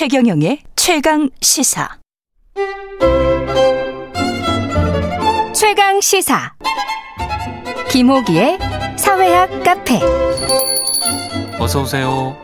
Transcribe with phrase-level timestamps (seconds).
[0.00, 1.86] 최경영의 최강 시사.
[5.54, 6.54] 최강 시사.
[7.90, 8.58] 김호기의
[8.96, 10.00] 사회학 카페.
[11.58, 12.34] 어서 오세요.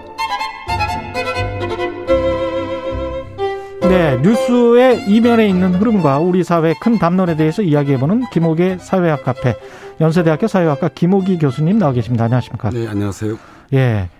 [3.80, 9.56] 네, 뉴스의 이면에 있는 흐름과 우리 사회의 큰 담론에 대해서 이야기해보는 김호기의 사회학 카페.
[9.98, 12.24] 연세대학교 사회학과 김호기 교수님 나와 계십니다.
[12.24, 12.68] 안녕하십니까?
[12.68, 13.38] 네, 안녕하세요.
[13.72, 14.10] 예.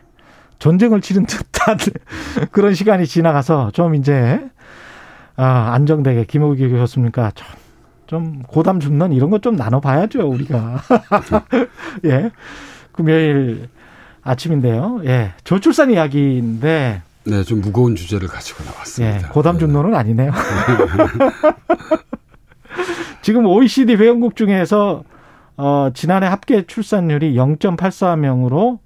[0.58, 1.44] 전쟁을 치른 듯한
[2.52, 4.40] 그런 시간이 지나가서 좀 이제
[5.36, 7.46] 아, 안정되게 김호기 교수님과 좀,
[8.06, 10.80] 좀 고담 중론 이런 것 좀 나눠봐야죠 우리가.
[12.06, 12.30] 예.
[12.92, 13.68] 금요일
[14.22, 15.00] 아침인데요.
[15.04, 15.32] 예.
[15.44, 17.02] 저출산 이야기인데.
[17.24, 19.16] 네, 좀 무거운 주제를 가지고 나왔습니다.
[19.18, 20.30] 예, 고담 중론은 아니네요.
[23.22, 25.02] 지금 OECD 회원국 중에서
[25.56, 28.78] 어, 지난해 합계 출산율이 0.84명으로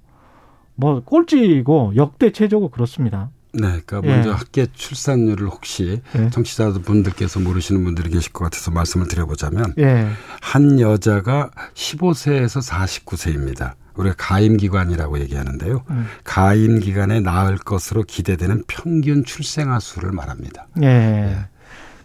[0.75, 3.29] 뭐 꼴찌고 역대 최저고 그렇습니다.
[3.53, 4.07] 네, 그러니까 예.
[4.07, 6.29] 먼저 학계 출산율을 혹시 예.
[6.29, 10.07] 청취자분들께서 모르시는 분들이 계실 것 같아서 말씀을 드려보자면 예.
[10.41, 13.73] 한 여자가 15세에서 49세입니다.
[13.95, 15.83] 우리가 가임 기간이라고 얘기하는데요.
[15.89, 16.07] 음.
[16.23, 20.67] 가임 기간에 낳을 것으로 기대되는 평균 출생아 수를 말합니다.
[20.81, 21.35] 예.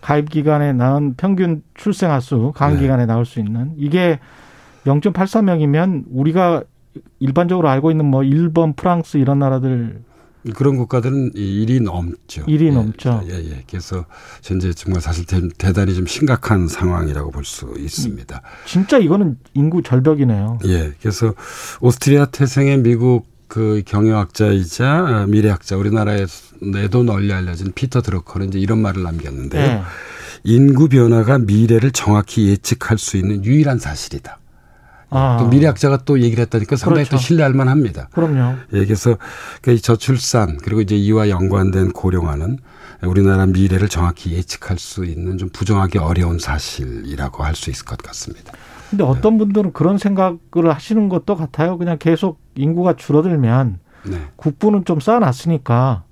[0.00, 2.78] 가입 기간에 낳은 평균 출생아 수, 네.
[2.78, 4.18] 기간에 나올 수 있는 이게
[4.84, 6.62] 0.84명이면 우리가
[7.18, 10.02] 일반적으로 알고 있는 뭐 일본, 프랑스 이런 나라들
[10.54, 12.44] 그런 국가들은 이 1이 넘죠.
[12.46, 13.20] 일이 예, 넘죠.
[13.28, 13.64] 예, 예.
[13.68, 14.04] 그래서
[14.44, 18.42] 현재 정말 사실 대, 대단히 좀 심각한 상황이라고 볼 수 있습니다.
[18.64, 20.58] 진짜 이거는 인구 절벽이네요.
[20.66, 20.92] 예.
[21.00, 21.34] 그래서
[21.80, 29.02] 오스트리아 태생의 미국 그 경영학자이자 어, 미래학자 우리나라에도 널리 알려진 피터 드러커는 이제 이런 말을
[29.02, 29.62] 남겼는데요.
[29.62, 29.82] 예.
[30.44, 34.38] 인구 변화가 미래를 정확히 예측할 수 있는 유일한 사실이다.
[35.10, 37.16] 아, 또 미래학자가 또 얘기를 했다니까 상당히 그렇죠.
[37.16, 38.08] 또 신뢰할 만합니다.
[38.12, 38.56] 그럼요.
[38.72, 39.16] 예, 그래서
[39.62, 42.58] 그 저출산 그리고 이제 이와 연관된 고령화는
[43.02, 48.52] 우리나라 미래를 정확히 예측할 수 있는 좀 부정하기 어려운 사실이라고 할 수 있을 것 같습니다.
[48.90, 51.76] 근데 어떤 분들은 그런 생각을 하시는 것도 같아요.
[51.78, 54.16] 그냥 계속 인구가 줄어들면 네.
[54.36, 56.04] 국부는 좀 쌓아놨으니까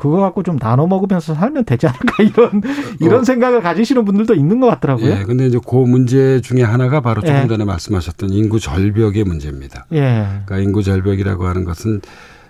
[0.00, 2.62] 그거 갖고 좀 나눠 먹으면서 살면 되지 않을까 이런
[3.00, 3.24] 이런 어.
[3.24, 5.10] 생각을 가지시는 분들도 있는 것 같더라고요.
[5.10, 7.46] 예, 근데 이제 그 문제 중에 하나가 바로 조금 예.
[7.46, 9.86] 전에 말씀하셨던 인구 절벽의 문제입니다.
[9.92, 10.26] 예.
[10.46, 12.00] 그러니까 인구 절벽이라고 하는 것은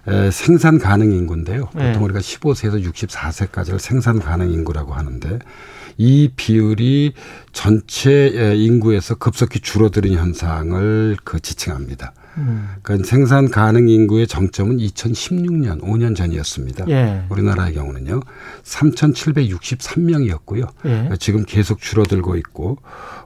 [0.09, 1.66] 에, 생산 가능 인구인데요.
[1.66, 1.97] 보통 예.
[1.97, 5.39] 우리가 15세에서 64세까지를 생산 가능 인구라고 하는데
[6.00, 7.12] 이 비율이
[7.53, 12.15] 전체 에, 인구에서 급속히 줄어드는 현상을 그 지칭합니다.
[12.38, 12.71] 음.
[12.83, 16.89] 그러니까 생산 가능 인구의 정점은 2016년 5년 전이었습니다.
[16.89, 17.25] 예.
[17.28, 18.21] 우리나라의 경우는요.
[18.62, 20.71] 3,763명이었고요.
[20.87, 21.10] 예.
[21.19, 22.78] 지금 계속 줄어들고 있고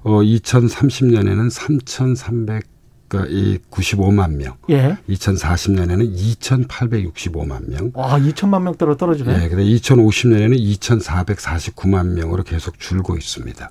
[0.03, 1.51] 어 2030년에는
[3.09, 4.97] 3,395만 명, 예.
[5.09, 9.45] 2040년에는 2,865만 명, 와, 2천만 명대로 떨어지네.
[9.45, 13.71] 예, 근데 2050년에는 2,449만 명으로 계속 줄고 있습니다.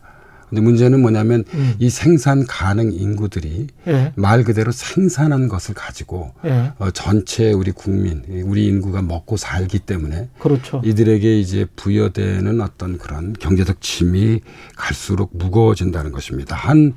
[0.49, 1.73] 근데 문제는 뭐냐면 음.
[1.79, 4.13] 이 생산 가능 인구들이 예.
[4.15, 6.73] 말 그대로 생산한 것을 가지고 예.
[6.77, 10.79] 어, 전체 우리 국민, 우리 인구가 먹고 살기 때문에 그렇죠.
[10.85, 14.41] 이들에게 이제 부여되는 어떤 그런 경제적 짐이
[14.75, 16.55] 갈수록 무거워진다는 것입니다.
[16.55, 16.93] 한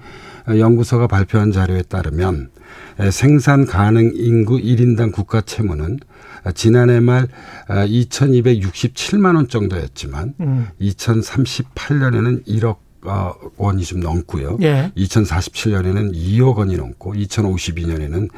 [0.48, 2.50] 연구소가 발표한 자료에 따르면
[3.10, 5.98] 생산 가능 인구 1인당 국가 채무는
[6.54, 7.28] 지난해 말
[7.68, 10.68] 2,267만 원 정도였지만 음.
[10.80, 12.76] 2038년에는 1억
[13.06, 14.58] 어, 원이 좀 넘고요.
[14.62, 14.90] 예.
[14.96, 18.28] 2047년에는 2억 원이 넘고 2052년에는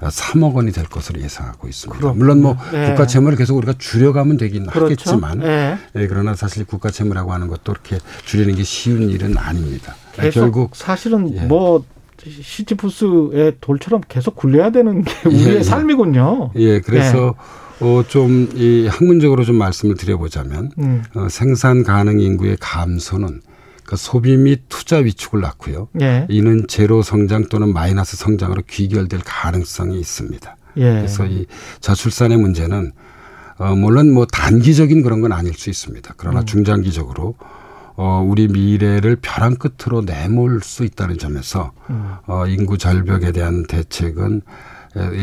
[0.00, 1.98] 3억 원이 될 것으로 예상하고 있습니다.
[1.98, 2.18] 그렇군요.
[2.18, 2.88] 물론 뭐 예.
[2.88, 4.84] 국가 채무를 계속 우리가 줄여가면 되긴 그렇죠.
[4.84, 5.78] 하겠지만 예.
[5.96, 9.94] 예, 그러나 사실 국가 채무라고 하는 것도 그렇게 줄이는 게 쉬운 일은 아닙니다.
[10.18, 11.40] 예, 계속 결국 사실은 예.
[11.42, 11.84] 뭐
[12.24, 15.62] 시지푸스의 돌처럼 계속 굴려야 되는 게 우리의 예, 예.
[15.62, 16.50] 삶이군요.
[16.56, 17.34] 예, 그래서
[17.80, 21.02] 어, 좀 이 학문적으로 좀 말씀을 드려보자면 음.
[21.14, 23.42] 어, 생산 가능 인구의 감소는
[23.86, 25.88] 그 소비 및 투자 위축을 낳고요.
[26.00, 26.26] 예.
[26.28, 30.56] 이는 제로 성장 또는 마이너스 성장으로 귀결될 가능성이 있습니다.
[30.78, 30.82] 예.
[30.82, 31.46] 그래서 이
[31.80, 32.92] 저출산의 문제는
[33.58, 36.14] 어 물론 뭐 단기적인 그런 건 아닐 수 있습니다.
[36.16, 36.44] 그러나 음.
[36.44, 37.36] 중장기적으로
[37.94, 42.16] 어 우리 미래를 벼랑 끝으로 내몰 수 있다는 점에서 음.
[42.26, 44.42] 어 인구 절벽에 대한 대책은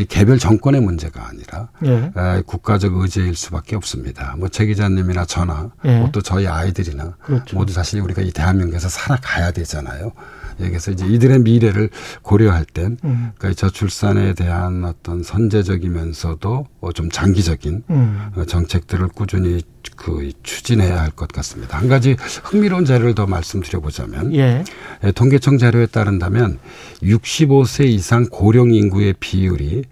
[0.08, 2.12] 개별 정권의 문제가 아니라 예.
[2.16, 4.34] 에, 국가적 의제일 수밖에 없습니다.
[4.38, 5.98] 뭐 최 기자님이나 저나 예.
[5.98, 7.56] 뭐또 저희 아이들이나 그렇죠.
[7.56, 10.12] 모두 사실 우리가 이 대한민국에서 살아가야 되잖아요.
[10.60, 11.90] 예, 그래서 이제 이들의 미래를
[12.22, 13.32] 고려할 땐 음.
[13.36, 18.30] 그러니까 이 저출산에 대한 어떤 선제적이면서도 어, 좀 장기적인 음.
[18.36, 19.62] 어, 정책들을 꾸준히
[19.96, 21.78] 그 추진해야 할 것 같습니다.
[21.78, 24.64] 한 가지 흥미로운 자료를 더 말씀드려보자면 예.
[25.04, 26.58] 예, 통계청 자료에 따른다면
[27.02, 29.84] 65세 이상 고령 인구의 비율이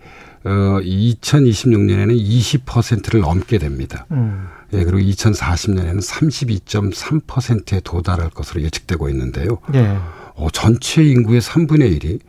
[0.45, 2.19] 어 2026년에는
[2.65, 4.07] 20%를 넘게 됩니다.
[4.11, 4.49] 음.
[4.73, 9.59] 예, 그리고 2040년에는 32.3%에 도달할 것으로 예측되고 있는데요.
[9.75, 9.97] 예.
[10.35, 12.21] 어, 전체 인구의 3분의 1이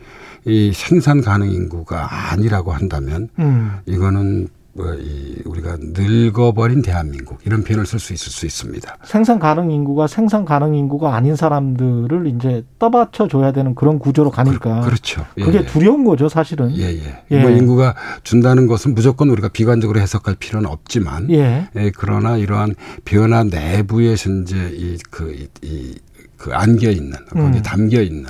[0.46, 3.78] 이 생산 가능 인구가 아니라고 한다면 음.
[3.86, 8.98] 이거는 뭐 이 우리가 늙어버린 대한민국 이런 표현을 쓸 수 있을 수 있습니다.
[9.04, 14.81] 생산 가능 인구가 생산 가능 인구가 아닌 사람들을 이제 떠받쳐 줘야 되는 그런 구조로 가니까
[14.81, 16.75] 그, 렇죠 그게 두려운 거죠, 사실은.
[16.75, 17.24] 예, 예.
[17.30, 17.42] 예.
[17.42, 17.94] 뭐 인구가
[18.24, 21.70] 준다는 것은 무조건 우리가 비관적으로 해석할 필요는 없지만 예.
[21.75, 22.74] 예, 그러나 이러한
[23.06, 25.96] 변화 내부에 현재 이그 이,
[26.36, 27.62] 그 안겨 있는 거기에 음.
[27.62, 28.25] 담겨 있는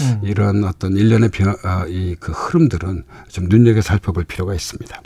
[0.00, 0.20] 음.
[0.22, 5.00] 이런 어떤 일련의 변화 아, 이그 흐름들은 좀 눈여겨 살펴볼 필요가 있습니다.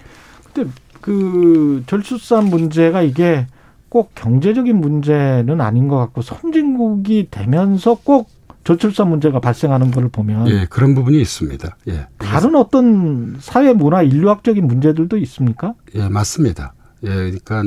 [0.53, 0.71] 근데
[1.01, 3.47] 그 절출산 문제가 이게
[3.89, 8.29] 꼭 경제적인 문제는 아닌 것 같고 선진국이 되면서 꼭
[8.65, 11.77] 저출산 문제가 발생하는 것을 보면 예, 그런 부분이 있습니다.
[11.89, 12.07] 예.
[12.19, 15.75] 다른 어떤 사회 문화 인류학적인 문제들도 있습니까?
[15.95, 16.75] 예, 맞습니다.
[17.05, 17.63] 예, 그러니까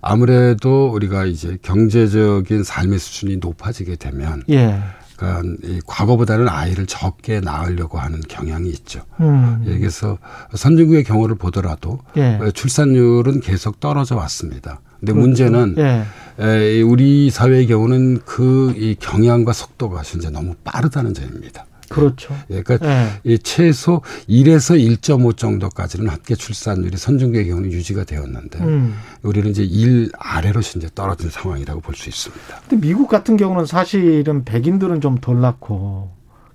[0.00, 4.80] 아무래도 우리가 이제 경제적인 삶의 수준이 높아지게 되면 예.
[5.20, 9.02] 그러니까 이 과거보다는 아이를 적게 낳으려고 하는 경향이 있죠.
[9.20, 9.62] 음.
[9.66, 10.16] 예, 그래서
[10.54, 12.38] 선진국의 경우를 보더라도 예.
[12.40, 14.80] 어, 출산율은 계속 떨어져 왔습니다.
[14.98, 15.26] 근데 그렇죠.
[15.28, 16.04] 문제는 예.
[16.42, 21.66] 에, 이 우리 사회의 경우는 그 이 경향과 속도가 현재 너무 빠르다는 점입니다.
[21.90, 22.34] 그렇죠.
[22.50, 23.08] 예, 그러니까 예.
[23.24, 28.94] 이 최소 1에서 1.5 정도까지는 합계 출산율이 선진국의 경우는 유지가 되었는데 음.
[29.22, 32.60] 우리는 이제 1 아래로 현재 떨어진 상황이라고 볼 수 있습니다.
[32.68, 36.10] 근데 미국 같은 경우는 사실은 백인들은 좀 덜 낳고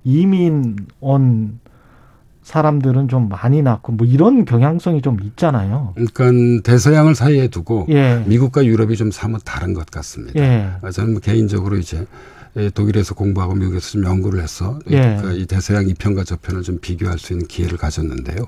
[0.06, 1.60] 이민 온
[2.44, 5.94] 사람들은 좀 많이 낳고 뭐 이런 경향성이 좀 있잖아요.
[5.96, 8.24] 그러니까 대서양을 사이에 두고 예.
[8.28, 10.40] 미국과 유럽이 좀 사뭇 다른 것 같습니다.
[10.40, 10.70] 예.
[10.82, 12.06] 아, 저는 뭐 개인적으로 이제 예,
[12.74, 15.18] 독일에서 공부하고 미국에서 좀 연구를 해서 예.
[15.22, 18.46] 그이 대서양 이편과 저편을 좀 비교할 수 있는 기회를 가졌는데요.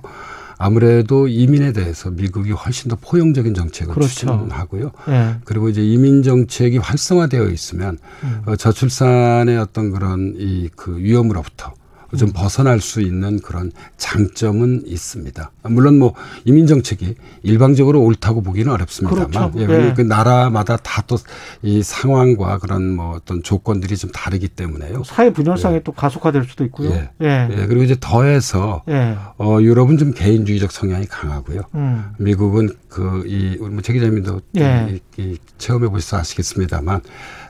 [0.59, 4.09] 아무래도 이민에 대해서 미국이 훨씬 더 포용적인 정책을 그렇죠.
[4.13, 4.91] 추진하고요.
[5.09, 5.35] 예.
[5.45, 8.41] 그리고 이제 이민 정책이 활성화되어 있으면 음.
[8.45, 11.86] 어, 저출산의 어떤 그런 이 그 위험으로부터 음.
[12.15, 15.51] 좀 벗어날 수 있는 그런 장점은 있습니다.
[15.63, 16.13] 물론 뭐
[16.45, 19.51] 이민 정책이 일방적으로 옳다고 보기는 어렵습니다만, 그렇죠.
[19.57, 19.65] 예, 예.
[19.67, 21.17] 그- 그 나라마다 다 또
[21.63, 25.03] 이 상황과 그런 뭐 어떤 조건들이 좀 다르기 때문에요.
[25.05, 26.91] 사회 분열상이 또 가속화될 수도 있고요.
[26.91, 27.09] 예.
[27.21, 27.47] 예.
[27.51, 29.15] 예, 그리고 이제 더해서 예.
[29.37, 31.61] 어, 유럽은 좀 개인주의적 성향이 강하고요.
[31.75, 32.05] 음.
[32.19, 34.99] 미국은 그 이 우리 뭐최 기자님도 예.
[35.17, 37.01] 이, 이 체험해 보셔서 아시겠습니다만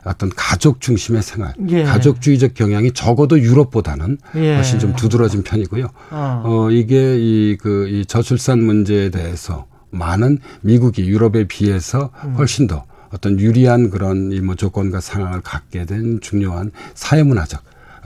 [0.07, 1.83] 어떤 가족 중심의 생활, 예.
[1.83, 4.55] 가족주의적 경향이 적어도 유럽보다는 예.
[4.55, 5.87] 훨씬 좀 두드러진 편이고요.
[6.11, 6.41] 어.
[6.45, 12.35] 어 이게 이 그 이 저출산 문제에 대해서 많은 미국이 유럽에 비해서 음.
[12.37, 17.61] 훨씬 더 어떤 유리한 그런 이뭐 조건과 상황을 갖게 된 중요한 사회문화적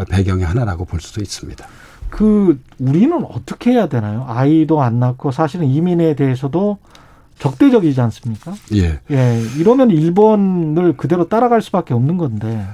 [0.09, 1.65] 배경의 하나라고 볼 수도 있습니다.
[2.09, 4.25] 그 우리는 어떻게 해야 되나요?
[4.27, 6.77] 아이도 안 낳고 사실은 이민에 대해서도
[7.41, 8.53] 적대적이지 않습니까?
[8.75, 8.99] 예.
[9.09, 9.43] 예.
[9.57, 12.67] 이러면 일본을 그대로 따라갈 수밖에 없는 건데.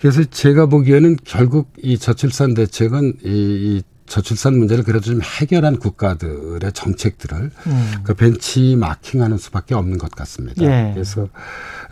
[0.00, 6.72] 그래서 제가 보기에는 결국 이 저출산 대책은 이, 이 저출산 문제를 그래도 좀 해결한 국가들의
[6.72, 7.94] 정책들을 음.
[8.02, 10.64] 그 벤치 마킹하는 수밖에 없는 것 같습니다.
[10.64, 10.90] 예.
[10.92, 11.28] 그래서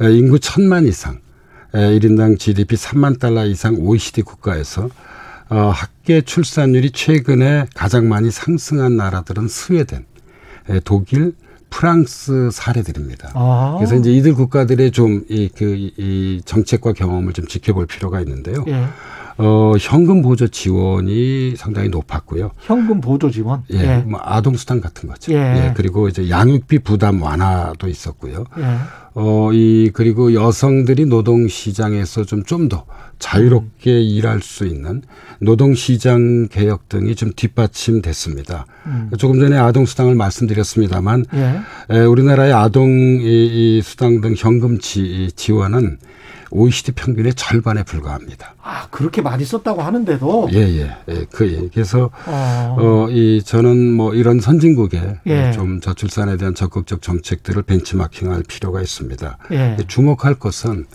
[0.00, 1.20] 에, 인구 천만 이상,
[1.74, 4.88] 에, 1인당 GDP 3만 달러 이상 OECD 국가에서
[5.50, 10.04] 어, 학계 출산율이 최근에 가장 많이 상승한 나라들은 스웨덴,
[10.68, 11.34] 에, 독일,
[11.70, 13.32] 프랑스 사례들입니다.
[13.34, 13.74] 아.
[13.78, 18.64] 그래서 이제 이들 국가들의 좀이그이 정책과 경험을 좀 지켜볼 필요가 있는데요.
[18.68, 18.86] 예.
[19.38, 22.50] 어, 현금 보조 지원이 상당히 높았고요.
[22.60, 23.62] 현금 보조 지원.
[23.72, 25.32] 예, 뭐 아동 수당 같은 거죠.
[25.32, 25.72] 예.
[25.76, 28.44] 그리고 이제 양육비 부담 완화도 있었고요.
[28.58, 28.64] 예.
[29.14, 32.84] 어, 이 그리고 여성들이 노동 시장에서 좀 좀 더
[33.18, 34.02] 자유롭게 음.
[34.02, 35.02] 일할 수 있는
[35.40, 38.66] 노동 시장 개혁 등이 좀 뒷받침됐습니다.
[38.86, 39.10] 음.
[39.18, 41.60] 조금 전에 아동 수당을 말씀드렸습니다만 예.
[41.90, 42.88] 에, 우리나라의 아동
[43.20, 45.98] 이, 이 수당 등 현금 지, 지원은
[46.50, 48.54] OECD 평균의 절반에 불과합니다.
[48.62, 51.68] 아, 그렇게 많이 썼다고 하는데도 예, 예, 예, 그, 예.
[51.72, 52.76] 그래서, 어.
[52.78, 55.52] 어, 이, 저는 뭐 이런 선진국에 예.
[55.52, 59.38] 좀 저출산에 대한 적극적 정책들을 벤치마킹할 필요가 있습니다.
[59.52, 59.76] 예.
[59.86, 60.86] 주목할 것은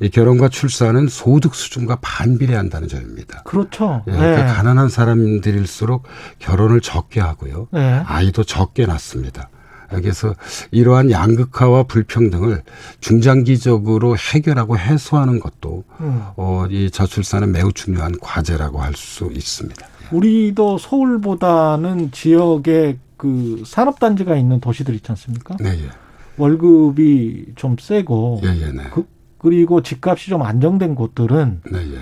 [0.00, 3.42] 이 결혼과 출산은 소득 수준과 반비례한다는 점입니다.
[3.44, 4.02] 그렇죠.
[4.08, 6.04] 예, 그러니까 가난한 사람들일수록
[6.38, 7.68] 결혼을 적게 하고요.
[7.74, 8.02] 예.
[8.06, 9.48] 아이도 적게 낳습니다.
[9.90, 10.34] 그래서
[10.70, 12.62] 이러한 양극화와 불평등을
[13.00, 16.22] 중장기적으로 해결하고 해소하는 것도 음.
[16.36, 19.86] 어, 이 저출산은 매우 중요한 과제라고 할 수 있습니다.
[20.10, 25.56] 우리도 서울보다는 지역에 그 산업단지가 있는 도시들 있지 않습니까?
[25.60, 25.88] 네, 예.
[26.36, 28.84] 월급이 좀 세고 예, 예, 네.
[28.92, 29.06] 그,
[29.38, 32.00] 그리고 집값이 좀 안정된 곳들은 네, 예.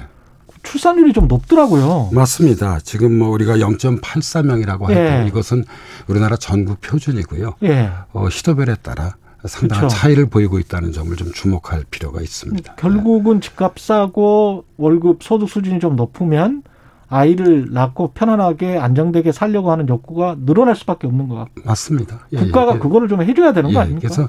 [0.64, 2.10] 출산율이 좀 높더라고요.
[2.12, 2.80] 맞습니다.
[2.80, 5.28] 지금 뭐 우리가 0.84명이라고 할때 예.
[5.28, 5.64] 이것은
[6.08, 7.54] 우리나라 전국 표준이고요.
[7.62, 7.90] 예.
[8.12, 9.96] 어, 시도별에 따라 상당한 그렇죠.
[9.96, 12.74] 차이를 보이고 있다는 점을 좀 주목할 필요가 있습니다.
[12.76, 16.62] 결국은 집값 싸고 월급 소득 수준이 좀 높으면
[17.14, 22.26] 아이를 낳고 편안하게 안정되게 살려고 하는 욕구가 늘어날 수밖에 없는 것 같고 네, 맞습니다.
[22.32, 22.78] 예, 국가가 예.
[22.78, 24.08] 그거를 좀 해줘야 되는 거 예, 아닙니까?
[24.08, 24.28] 그래서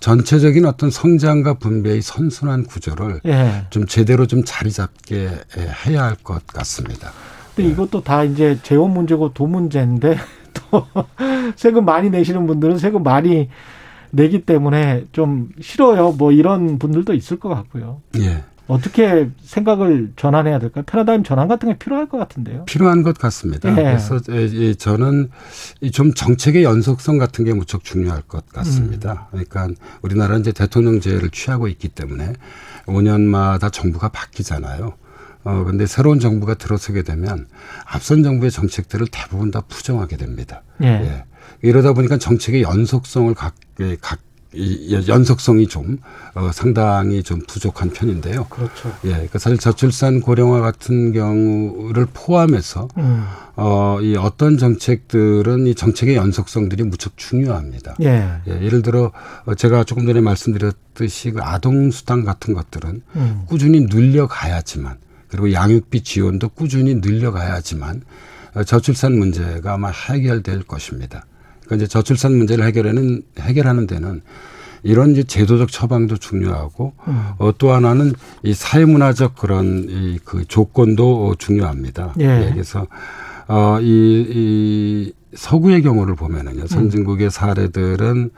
[0.00, 3.66] 전체적인 어떤 성장과 분배의 선순환 구조를 예.
[3.70, 7.10] 좀 제대로 좀 자리 잡게 예, 해야 할 것 같습니다.
[7.54, 10.16] 근데 이것도 다 이제 재원 문제고 돈 문제인데
[10.70, 10.86] 또
[11.56, 13.48] 세금 많이 내시는 분들은 세금 많이
[14.10, 16.12] 내기 때문에 좀 싫어요.
[16.12, 18.00] 뭐 이런 분들도 있을 것 같고요.
[18.18, 18.42] 예.
[18.66, 20.84] 어떻게 생각을 전환해야 될까요?
[20.86, 22.64] 패러다임 전환 같은 게 필요할 것 같은데요.
[22.64, 23.70] 필요한 것 같습니다.
[23.70, 23.74] 예.
[23.74, 25.30] 그래서 예, 예, 저는
[25.82, 29.28] 이좀 정책의 연속성 같은 게 무척 중요할 것 같습니다.
[29.32, 29.44] 음.
[29.46, 29.68] 그러니까
[30.02, 32.32] 우리나라는 이제 대통령제를 취하고 있기 때문에
[32.86, 34.94] 5년마다 정부가 바뀌잖아요.
[35.44, 37.46] 어, 근데 새로운 정부가 들어서게 되면
[37.84, 40.62] 앞선 정부의 정책들을 대부분 다 부정하게 됩니다.
[40.82, 40.86] 예.
[40.86, 41.24] 예.
[41.60, 44.33] 이러다 보니까 정책의 연속성을 갖, 예, 갖, 이
[45.08, 45.98] 연속성이 좀
[46.34, 48.44] 어, 상당히 좀 부족한 편인데요.
[48.44, 48.94] 그렇죠.
[49.04, 53.24] 예, 그러니까 사실 저출산 고령화 같은 경우를 포함해서 음.
[53.56, 57.96] 어, 이 어떤 정책들은 이 정책의 연속성들이 무척 중요합니다.
[58.02, 58.30] 예.
[58.48, 59.12] 예, 예를 들어
[59.44, 63.42] 어, 제가 조금 전에 말씀드렸듯이 그 아동 수당 같은 것들은 음.
[63.46, 68.02] 꾸준히 늘려가야지만 그리고 양육비 지원도 꾸준히 늘려가야지만
[68.54, 71.26] 어, 저출산 문제가 아마 해결될 것입니다.
[71.64, 74.22] 그러니까 이제 저출산 문제를 해결하는 해결하는 데는
[74.82, 77.28] 이런 이제 제도적 처방도 중요하고 음.
[77.38, 82.14] 어, 또 하나는 이 사회문화적 그런 이 그 조건도 어, 중요합니다.
[82.20, 82.50] 예.
[82.52, 82.86] 그래서
[83.48, 88.30] 어, 이, 이 서구의 경우를 보면은요, 선진국의 사례들은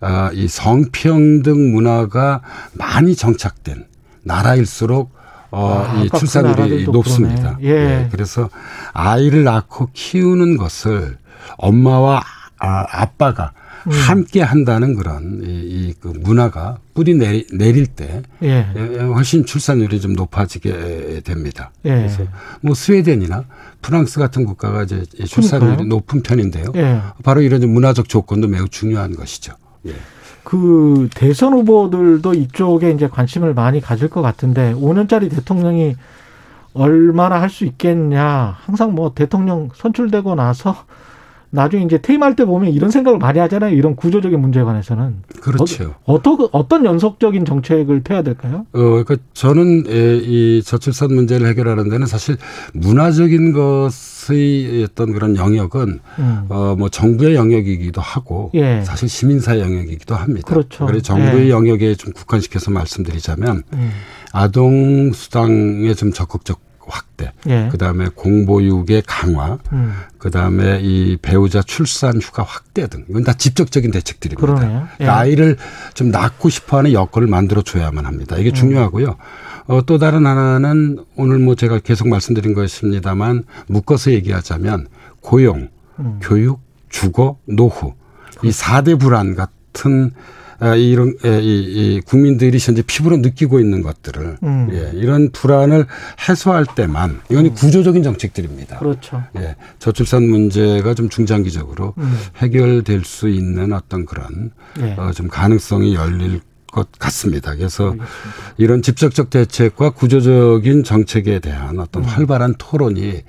[0.00, 2.42] 아, 이 성평등 문화가
[2.74, 3.86] 많이 정착된
[4.22, 5.12] 나라일수록
[5.50, 7.56] 어, 아, 이 출산율이 높습니다.
[7.56, 7.64] 그러네.
[7.64, 8.08] 예.
[8.12, 8.48] 그래서
[8.92, 11.18] 아이를 낳고 키우는 것을
[11.58, 12.22] 엄마와
[12.58, 13.52] 아, 아빠가
[13.86, 13.92] 음.
[13.92, 18.66] 함께 한다는 그런 이, 이 그 문화가 뿌리 내리, 내릴 때 예.
[18.76, 21.70] 예, 훨씬 출산율이 좀 높아지게 됩니다.
[21.84, 21.90] 예.
[21.90, 22.24] 그래서
[22.62, 23.44] 뭐 스웨덴이나
[23.82, 25.88] 프랑스 같은 국가가 이제 이 출산율이 그러니까요.
[25.88, 26.72] 높은 편인데요.
[26.76, 27.00] 예.
[27.22, 29.54] 바로 이런 좀 문화적 조건도 매우 중요한 것이죠.
[29.86, 29.94] 예.
[30.44, 35.96] 그 대선 후보들도 이쪽에 이제 관심을 많이 가질 것 같은데 5년짜리 대통령이
[36.72, 38.56] 얼마나 할 수 있겠냐.
[38.64, 40.84] 항상 뭐 대통령 선출되고 나서
[41.50, 43.74] 나중에 이제 퇴임할 때 보면 이런 생각을 많이 하잖아요.
[43.74, 45.22] 이런 구조적인 문제에 관해서는.
[45.40, 45.94] 그렇죠.
[46.04, 48.66] 어 떤 어떤 연속적인 정책을 펴야 될까요?
[48.72, 52.36] 어, 그러니까 저는 예, 이 저출산 문제를 해결하는 데는 사실
[52.74, 56.44] 문화적인 것의 어떤 그런 영역은 음.
[56.48, 58.82] 어, 뭐 정부의 영역이기도 하고 예.
[58.84, 60.46] 사실 시민사회 영역이기도 합니다.
[60.48, 60.86] 그렇죠.
[60.86, 61.50] 그래서 정부의 예.
[61.50, 63.90] 영역에 좀 국한시켜서 말씀드리자면 음.
[64.32, 67.68] 아동 수당의 좀 적극적 확대, 예.
[67.70, 69.94] 그 다음에 공보육의 강화, 음.
[70.18, 74.40] 그 다음에 이 배우자 출산 휴가 확대 등 이건 다 직접적인 대책들입니다.
[74.40, 74.88] 그러네요.
[74.92, 74.96] 예.
[74.96, 75.56] 그러니까 아이를
[75.94, 78.36] 좀 낳고 싶어하는 여건을 만들어 줘야만 합니다.
[78.36, 78.40] 음.
[78.40, 79.16] 이게 중요하고요.
[79.66, 84.86] 어, 또 다른 하나는 오늘 뭐 제가 계속 말씀드린 것입니다만 묶어서 얘기하자면
[85.20, 86.20] 고용, 음.
[86.22, 87.94] 교육, 주거, 노후
[88.42, 90.45] 이 4대 불안 같은 아,
[90.76, 94.68] 이런 에, 이, 이 국민들이 현재 피부로 느끼고 있는 것들을 음.
[94.72, 95.86] 예, 이런 불안을
[96.28, 98.78] 해소할 때만 이건 구조적인 정책들입니다.
[98.78, 99.22] 그렇죠.
[99.36, 102.18] 예, 저출산 문제가 좀 중장기적으로 음.
[102.36, 104.94] 해결될 수 있는 어떤 그런 예.
[104.98, 106.40] 어, 좀 가능성이 열릴
[106.72, 107.54] 것 같습니다.
[107.54, 108.06] 그래서 알겠습니다.
[108.58, 112.08] 이런 직접적 대책과 구조적인 정책에 대한 어떤 음.
[112.08, 113.22] 활발한 토론이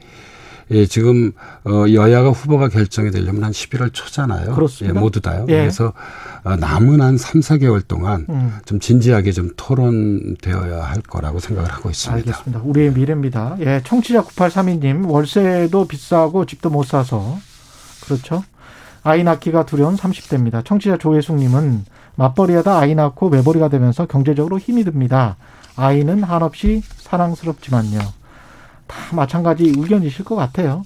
[0.71, 1.31] 예, 지금
[1.63, 4.53] 어, 여야가 후보가 결정이 되려면 한 11월 초잖아요.
[4.53, 4.95] 그렇습니다.
[4.95, 5.45] 예, 모두 다요.
[5.49, 5.57] 예.
[5.59, 5.93] 그래서
[6.43, 8.57] 어, 남은 한 3, 4개월 동안 음.
[8.65, 12.17] 좀 진지하게 좀 토론되어야 할 거라고 생각을 하고 있습니다.
[12.17, 12.61] 알겠습니다.
[12.63, 13.57] 우리의 미래입니다.
[13.61, 17.37] 예, 청취자 9832님, 월세도 비싸고 집도 못 사서.
[18.03, 18.43] 그렇죠.
[19.03, 20.65] 아이 낳기가 두려운 30대입니다.
[20.65, 25.37] 청취자 조혜숙님은 맞벌이하다 아이 낳고 외벌이가 되면서 경제적으로 힘이 듭니다.
[25.77, 27.99] 아이는 한없이 사랑스럽지만요.
[28.87, 30.83] 다 마찬가지 의견이실 것 같아요.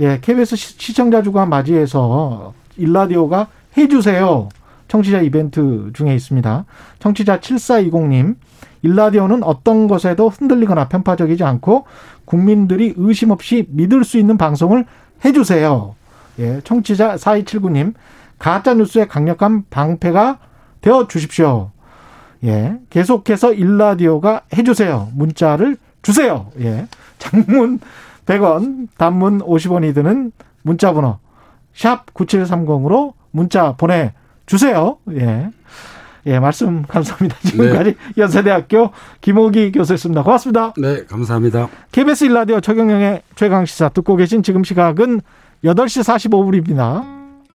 [0.00, 4.48] 예, KBS 시- 시청자 주간 맞이해서 일라디오가 해주세요.
[4.88, 6.64] 청취자 이벤트 중에 있습니다.
[6.98, 8.36] 청취자 7420님,
[8.82, 11.84] 일라디오는 어떤 것에도 흔들리거나 편파적이지 않고
[12.24, 14.86] 국민들이 의심 없이 믿을 수 있는 방송을
[15.24, 15.94] 해주세요.
[16.38, 17.94] 예, 청취자 4279님,
[18.38, 20.38] 가짜뉴스의 강력한 방패가
[20.80, 21.70] 되어 주십시오.
[22.44, 25.08] 예, 계속해서 일라디오가 해주세요.
[25.14, 26.46] 문자를 주세요.
[26.60, 26.86] 예,
[27.18, 27.80] 장문
[28.26, 30.32] 100원, 단문 50원이 드는
[30.62, 31.18] 문자 번호
[31.74, 34.12] 샵 9730으로 문자 보내
[34.46, 34.98] 주세요.
[35.12, 35.50] 예.
[36.26, 37.36] 예, 말씀 감사합니다.
[37.40, 40.22] 지금까지 연세대학교 김호기 교수였습니다.
[40.22, 40.74] 고맙습니다.
[40.76, 41.68] 네, 감사합니다.
[41.92, 45.20] KBS 일라디오 최경영의 최강 시사 듣고 계신 지금 시각은
[45.64, 47.17] 8시 45분입니다.